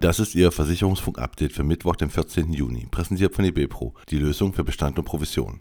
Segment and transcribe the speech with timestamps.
[0.00, 2.52] Das ist Ihr Versicherungsfunk-Update für Mittwoch, den 14.
[2.52, 5.58] Juni, präsentiert von eBepro, die Lösung für Bestand und Provision.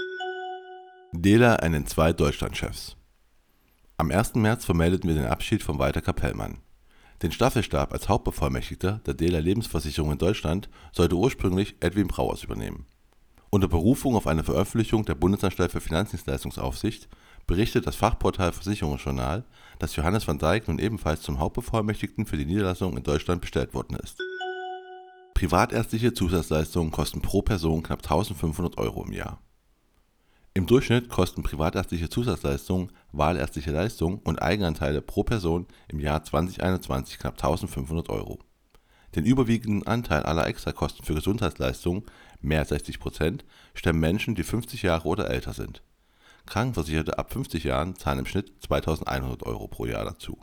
[1.14, 2.98] Dela einen zwei Deutschlandchefs.
[3.98, 4.36] Am 1.
[4.36, 6.58] März vermeldeten wir den Abschied von Walter Kapellmann.
[7.22, 12.86] Den Staffelstab als Hauptbevollmächtigter der Dela Lebensversicherung in Deutschland sollte ursprünglich Edwin Brauers übernehmen.
[13.52, 17.08] Unter Berufung auf eine Veröffentlichung der Bundesanstalt für Finanzdienstleistungsaufsicht
[17.48, 19.46] berichtet das Fachportal Versicherungsjournal,
[19.80, 23.98] dass Johannes van Dijk nun ebenfalls zum Hauptbevollmächtigten für die Niederlassung in Deutschland bestellt worden
[23.98, 24.18] ist.
[25.34, 29.42] Privatärztliche Zusatzleistungen kosten pro Person knapp 1500 Euro im Jahr.
[30.54, 37.34] Im Durchschnitt kosten privatärztliche Zusatzleistungen, wahlärztliche Leistungen und Eigenanteile pro Person im Jahr 2021 knapp
[37.34, 38.40] 1500 Euro.
[39.14, 42.04] Den überwiegenden Anteil aller Extrakosten für Gesundheitsleistungen,
[42.40, 43.44] mehr als 60 Prozent,
[43.74, 45.82] stemmen Menschen, die 50 Jahre oder älter sind.
[46.46, 50.38] Krankenversicherte ab 50 Jahren zahlen im Schnitt 2100 Euro pro Jahr dazu.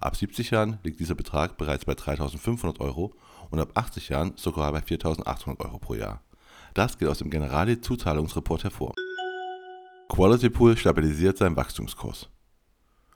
[0.00, 3.14] Ab 70 Jahren liegt dieser Betrag bereits bei 3500 Euro
[3.50, 6.22] und ab 80 Jahren sogar bei 4800 Euro pro Jahr.
[6.74, 8.94] Das geht aus dem Generali-Zuzahlungsreport hervor.
[10.08, 12.28] Quality Pool stabilisiert seinen Wachstumskurs.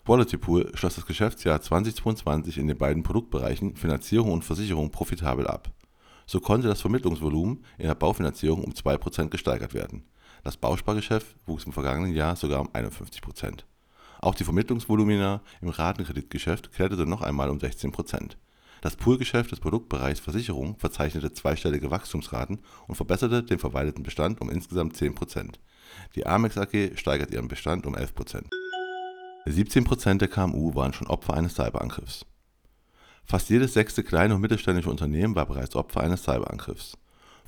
[0.05, 5.71] Quality Pool schloss das Geschäftsjahr 2022 in den beiden Produktbereichen Finanzierung und Versicherung profitabel ab.
[6.27, 10.05] So konnte das Vermittlungsvolumen in der Baufinanzierung um 2% gesteigert werden.
[10.43, 13.65] Das Bauspargeschäft wuchs im vergangenen Jahr sogar um 51%.
[14.21, 18.37] Auch die Vermittlungsvolumina im Ratenkreditgeschäft kletterte noch einmal um 16%.
[18.83, 24.97] Das Poolgeschäft des Produktbereichs Versicherung verzeichnete zweistellige Wachstumsraten und verbesserte den verwalteten Bestand um insgesamt
[24.97, 25.55] 10%.
[26.15, 28.45] Die Amex AG steigert ihren Bestand um 11%.
[29.47, 32.25] 17% der KMU waren schon Opfer eines Cyberangriffs.
[33.25, 36.97] Fast jedes sechste kleine und mittelständische Unternehmen war bereits Opfer eines Cyberangriffs.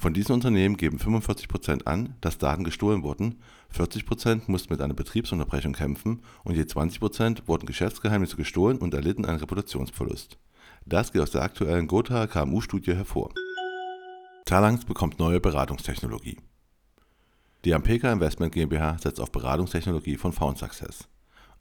[0.03, 3.41] Von diesen Unternehmen geben 45% an, dass Daten gestohlen wurden,
[3.73, 9.39] 40% mussten mit einer Betriebsunterbrechung kämpfen und je 20% wurden Geschäftsgeheimnisse gestohlen und erlitten einen
[9.39, 10.39] Reputationsverlust.
[10.87, 13.31] Das geht aus der aktuellen Gotha KMU-Studie hervor.
[14.45, 16.41] Talangs bekommt neue Beratungstechnologie.
[17.65, 21.07] Die Ampeka Investment GmbH setzt auf Beratungstechnologie von Found Success.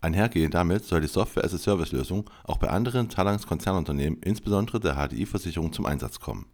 [0.01, 6.19] Einhergehend damit soll die Software-as-a-Service-Lösung auch bei anderen Talangs Konzernunternehmen, insbesondere der HDI-Versicherung, zum Einsatz
[6.19, 6.47] kommen.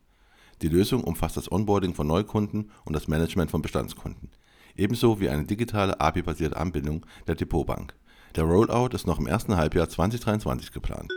[0.62, 4.32] Die Lösung umfasst das Onboarding von Neukunden und das Management von Bestandskunden,
[4.76, 7.96] ebenso wie eine digitale API-basierte Anbindung der Depotbank.
[8.36, 11.12] Der Rollout ist noch im ersten Halbjahr 2023 geplant.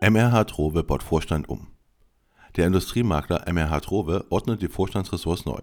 [0.00, 1.68] MRH Trove baut Vorstand um.
[2.56, 5.60] Der Industriemakler MRH Trove ordnet die Vorstandsressorts neu.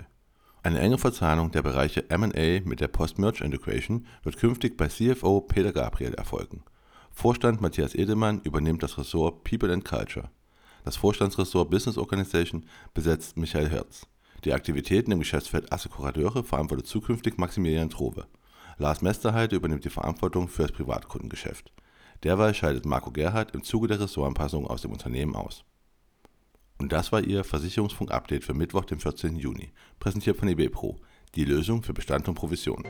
[0.63, 5.71] Eine enge Verzahnung der Bereiche M&A mit der Post-Merge Integration wird künftig bei CFO Peter
[5.71, 6.63] Gabriel erfolgen.
[7.11, 10.29] Vorstand Matthias Edelmann übernimmt das Ressort People and Culture.
[10.83, 14.07] Das Vorstandsressort Business Organization besetzt Michael Herz.
[14.45, 18.25] Die Aktivitäten im Geschäftsfeld Assekurateure verantwortet zukünftig Maximilian Trove.
[18.77, 21.73] Lars Mesterheide übernimmt die Verantwortung für das Privatkundengeschäft.
[22.23, 25.63] Derweil scheidet Marco Gerhardt im Zuge der Ressortanpassung aus dem Unternehmen aus.
[26.77, 29.35] Und das war Ihr Versicherungsfunk-Update für Mittwoch, den 14.
[29.35, 30.97] Juni, präsentiert von eBay Pro,
[31.35, 32.85] die Lösung für Bestand und Provision.